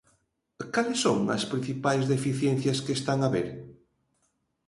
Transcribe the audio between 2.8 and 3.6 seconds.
que están a ver?